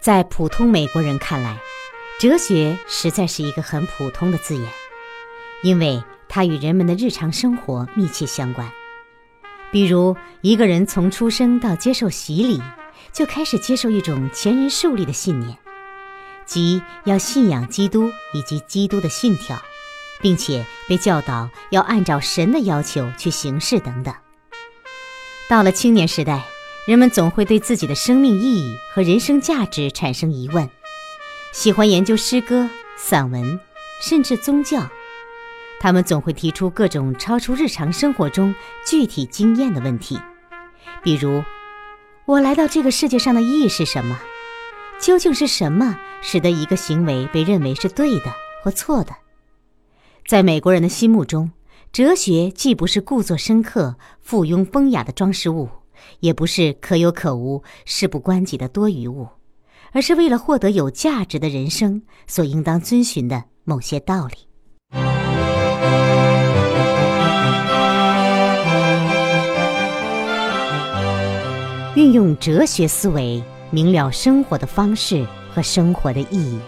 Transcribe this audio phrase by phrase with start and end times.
[0.00, 1.58] 在普通美国人看来，
[2.18, 4.66] 哲学实在是一个很普通的字眼，
[5.62, 8.66] 因为它与人们的日常生活密切相关。
[9.70, 12.62] 比如，一个人从出生到接受洗礼，
[13.12, 15.58] 就开始接受一种前人树立的信念，
[16.46, 19.60] 即要信仰基督以及基督的信条，
[20.22, 24.14] 并且被教导要按照神的要求去行事等等。
[25.46, 26.42] 到了青年时代。
[26.86, 30.68] 人们总会对自己的生命意义和人生价值产生疑问，
[31.52, 33.60] 喜欢研究诗歌、散文，
[34.00, 34.88] 甚至宗教。
[35.78, 40.18] 他们总会提出各种超出日常生活中具体经验的问题，
[41.02, 41.44] 比如：
[42.24, 44.18] 我来到这个世界上的意义是什么？
[44.98, 49.14] 究竟是什么使得一个行为被认为是对的或错的？
[50.26, 51.52] 在美国人的心目中，
[51.92, 55.68] 哲学既不是故作深刻、附庸风雅的装饰物。
[56.20, 59.28] 也不是可有可无、事不关己的多余物，
[59.92, 64.36] 而是为了获得有价值的人生所应当遵循的某些道理。
[71.96, 76.58] 运用哲学思维，明了生活的方式和生活的意义。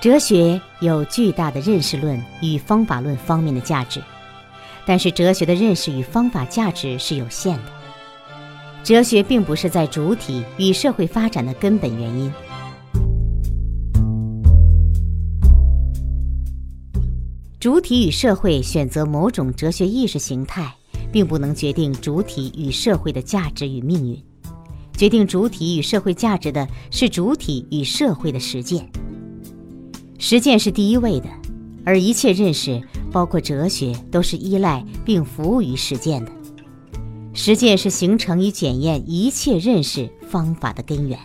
[0.00, 4.00] 哲学有巨大的认识论与方法论方面的价值，
[4.86, 7.64] 但是哲学的认识与方法价值是有限的。
[8.84, 12.32] 哲学并不是在主体与社会发展的根本原因。
[17.58, 20.72] 主体与社会选择某种哲学意识形态，
[21.10, 24.24] 并不能决定主体与社会的价值与命运。
[24.96, 28.88] 决定主体与社会价值的是主体与社会的实践。
[30.18, 31.28] 实践是第一位的，
[31.84, 36.32] 而一切认识，包括哲学，都是依赖并服务于实践的。
[37.32, 41.16] 实践是形成与检验一切认识方法的根源。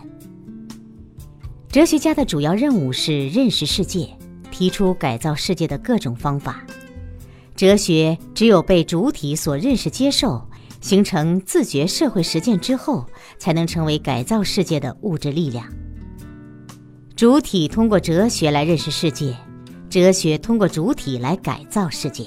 [1.68, 4.08] 哲学家的主要任务是认识世界，
[4.52, 6.64] 提出改造世界的各种方法。
[7.56, 10.40] 哲学只有被主体所认识、接受，
[10.80, 13.04] 形成自觉社会实践之后，
[13.38, 15.66] 才能成为改造世界的物质力量。
[17.16, 19.36] 主体通过哲学来认识世界，
[19.88, 22.26] 哲学通过主体来改造世界。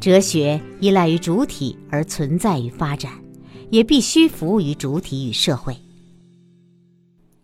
[0.00, 3.12] 哲学依赖于主体而存在与发展，
[3.70, 5.76] 也必须服务于主体与社会。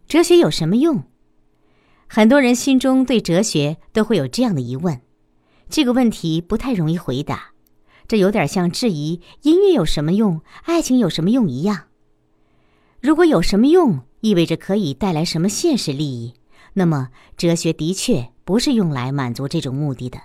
[0.08, 1.04] 哲学有什么用？
[2.08, 5.00] 很多人心中对哲学都会有这样的疑问，
[5.70, 7.52] 这个问题不太容易回答。
[8.08, 11.84] 这有点像质疑音乐有什么用、爱情有什么用一样。
[13.00, 16.34] 如果有什么用，意味着可以带来什么现实利益？
[16.78, 20.20] 那么，哲学的确不是用来满足这种目的的。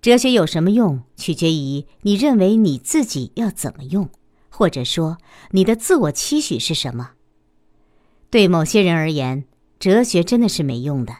[0.00, 4.08] 哲学有什么用，取决于你认为你自己要怎么用，
[4.48, 5.18] 或者说
[5.50, 7.10] 你的自我期许是什么。
[8.30, 9.44] 对某些人而言，
[9.78, 11.12] 哲学真的是没用的。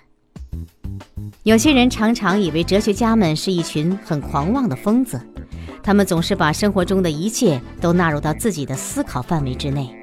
[1.42, 5.20] 有些人常常以为哲学家们是一群很狂妄的疯子，
[5.82, 9.94] 他们总是把生活中的一切都纳入到自己的思考范围之内。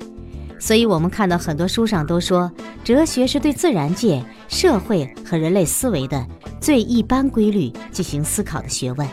[0.63, 2.49] 所以，我们看到很多书上都说，
[2.85, 6.25] 哲学是对自然界、社会和人类思维的
[6.61, 9.05] 最一般规律进行思考的学问。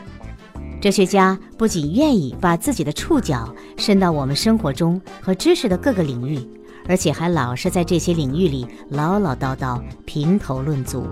[0.81, 6.39] 哲学家不仅愿意把自己的触角伸到我们生活中和知识的各个领域，
[6.87, 11.05] 而且还老是在这些领域里唠唠叨叨、评头论足。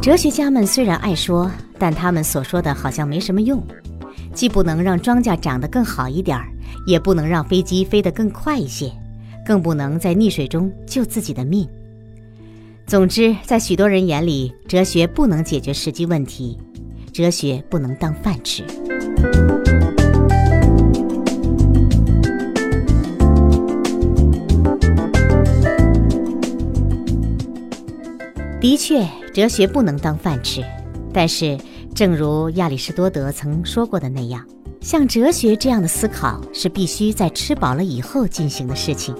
[0.00, 1.50] 哲学家们虽然爱说。
[1.78, 3.62] 但他们所说的好像没什么用，
[4.32, 6.48] 既不能让庄稼长得更好一点儿，
[6.86, 8.90] 也不能让飞机飞得更快一些，
[9.44, 11.68] 更不能在溺水中救自己的命。
[12.86, 16.56] 总之，在许多人眼里，哲学不能解决实际问题，
[17.12, 18.62] 哲学不能当饭吃。
[28.60, 30.62] 的确，哲学不能当饭吃。
[31.16, 31.56] 但是，
[31.94, 34.44] 正如亚里士多德曾说过的那样，
[34.82, 39.16] 像哲学这样的思考是必须在吃饱了以后进行的事情。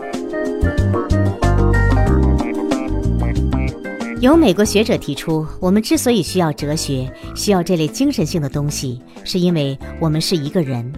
[4.21, 10.93] 有美国学者提出，我们之所以需要哲学，需要这类精神性的东西，是因为我们是一个人。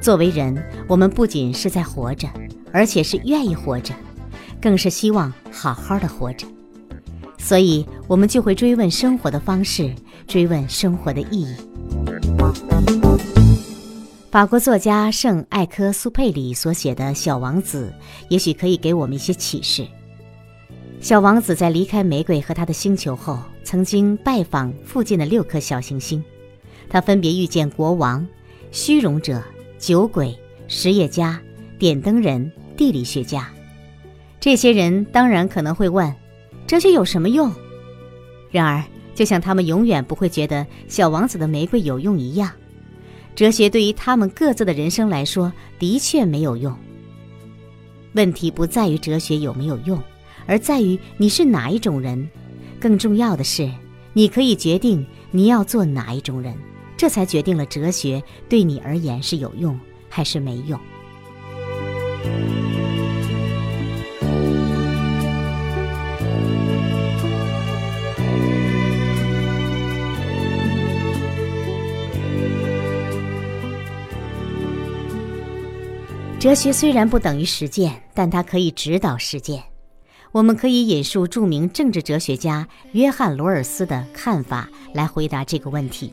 [0.00, 0.56] 作为人，
[0.86, 2.28] 我们不仅是在活着，
[2.70, 3.92] 而且是愿意活着，
[4.62, 6.46] 更是希望好好的活着。
[7.36, 9.92] 所以，我们就会追问生活的方式。
[10.26, 11.54] 追问生活的意义。
[14.30, 17.92] 法国作家圣艾科苏佩里所写的《小王子》，
[18.28, 19.86] 也许可以给我们一些启示。
[21.00, 26.22] 小王子在离开玫瑰和他的星球后，曾经拜访附近的六颗小行星，
[26.88, 28.26] 他分别遇见国王、
[28.72, 29.42] 虚荣者、
[29.78, 30.36] 酒鬼、
[30.68, 31.40] 实业家、
[31.78, 33.48] 点灯人、地理学家。
[34.40, 36.12] 这些人当然可能会问：
[36.66, 37.50] 哲学有什么用？
[38.50, 38.82] 然而，
[39.16, 42.52] 就像他们永远不会觉得小王子的玫瑰有用一样，
[43.34, 46.76] 哲学对于他们各自的人生来说的确没有用。
[48.12, 50.00] 问题不在于哲学有没有用，
[50.46, 52.28] 而在于你是哪一种人。
[52.78, 53.70] 更重要的是，
[54.12, 56.54] 你可以决定你要做哪一种人，
[56.94, 59.80] 这才决定了哲学对你而言是有用
[60.10, 60.78] 还是没用。
[76.38, 79.64] 哲学虽然不等于实践，但它可以指导实践。
[80.32, 86.12] 我们可以引述著名政治哲学家约翰·罗尔斯的看法来回答这个问题。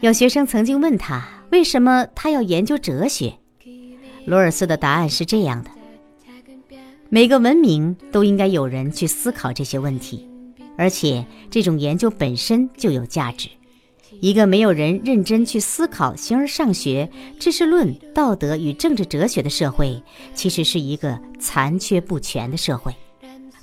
[0.00, 3.34] 有学生曾经问他，为什么他要研究哲学？
[4.26, 5.70] 罗尔斯的答案是这样的：
[7.08, 10.28] 每个文明都应该有人去思考这些问题，
[10.78, 13.48] 而且这种研究本身就有价值。
[14.20, 20.02] 一个没有人认真去思考形而上学、知识论、道德与政治哲学的社会，
[20.34, 22.94] 其实是一个残缺不全的社会。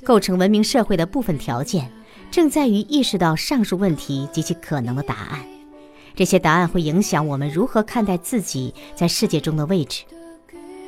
[0.04, 1.92] 构成文明社会的部分条件，
[2.30, 5.46] 正在于意识到上述问题及其可能的答案。
[6.16, 10.04] 这些答案会影响我们如何看待自己在世界中的位置。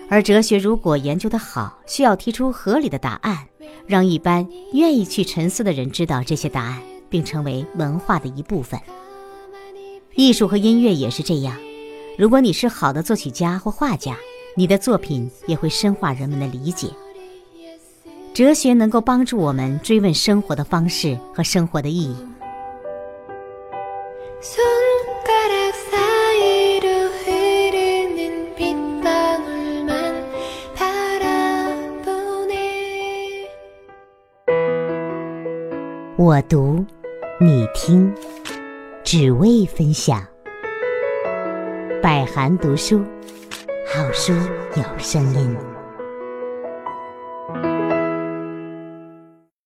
[0.07, 3.47] 而哲学如果研究得好，需要提出合理的答案，
[3.87, 6.79] 让一般愿意去沉思的人知道这些答案，
[7.09, 8.79] 并成为文化的一部分。
[10.15, 11.57] 艺术和音乐也是这样。
[12.17, 14.15] 如果你是好的作曲家或画家，
[14.55, 16.87] 你的作品也会深化人们的理解。
[18.33, 22.15] 哲学能够帮助我们追问生活的方式和生活的意义。
[36.17, 36.85] 我读，
[37.41, 38.13] 你听。
[39.05, 40.19] 只为分享，
[42.01, 43.03] 百寒读书，
[43.93, 44.33] 好书
[44.75, 45.74] 有声音。